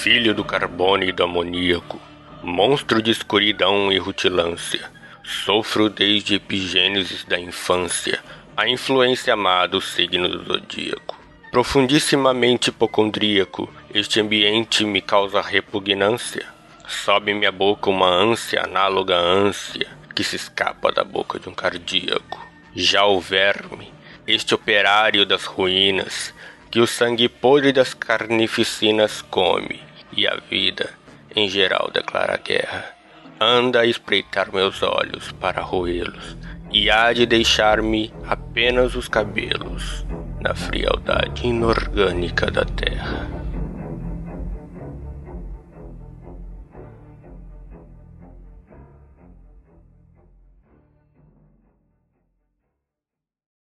filho 0.00 0.34
do 0.34 0.42
carbono 0.42 1.04
e 1.04 1.12
do 1.12 1.22
amoníaco, 1.22 2.00
monstro 2.42 3.02
de 3.02 3.10
escuridão 3.10 3.92
e 3.92 3.98
rutilância. 3.98 4.90
Sofro 5.22 5.90
desde 5.90 6.34
epigênesis 6.36 7.22
da 7.24 7.38
infância 7.38 8.22
a 8.56 8.68
influência 8.68 9.34
amada 9.34 9.68
do 9.68 9.80
signo 9.80 10.28
do 10.28 10.44
zodíaco. 10.44 11.18
Profundissimamente 11.50 12.70
hipocondríaco, 12.70 13.72
este 13.92 14.20
ambiente 14.20 14.84
me 14.84 15.00
causa 15.00 15.40
repugnância. 15.40 16.46
Sobe 16.88 17.34
minha 17.34 17.52
boca 17.52 17.90
uma 17.90 18.08
ânsia 18.08 18.64
análoga 18.64 19.16
à 19.16 19.20
ânsia 19.20 19.86
que 20.14 20.24
se 20.24 20.36
escapa 20.36 20.90
da 20.90 21.04
boca 21.04 21.38
de 21.38 21.48
um 21.48 21.54
cardíaco. 21.54 22.46
Já 22.74 23.04
o 23.04 23.20
verme, 23.20 23.92
este 24.26 24.54
operário 24.54 25.26
das 25.26 25.44
ruínas, 25.44 26.34
que 26.70 26.80
o 26.80 26.86
sangue 26.86 27.28
podre 27.28 27.72
das 27.72 27.94
carnificinas 27.94 29.22
come, 29.22 29.80
e 30.12 30.26
a 30.26 30.36
vida, 30.48 30.90
em 31.34 31.48
geral, 31.48 31.90
declara 31.92 32.36
guerra. 32.36 32.94
Anda 33.40 33.80
a 33.80 33.86
espreitar 33.86 34.52
meus 34.52 34.82
olhos 34.82 35.32
para 35.32 35.62
roê-los, 35.62 36.36
e 36.70 36.90
há 36.90 37.12
de 37.12 37.26
deixar-me 37.26 38.12
apenas 38.26 38.94
os 38.94 39.08
cabelos 39.08 40.04
na 40.40 40.54
frialdade 40.54 41.46
inorgânica 41.46 42.50
da 42.50 42.64
terra. 42.64 43.39